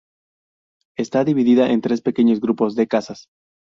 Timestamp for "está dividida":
0.97-1.69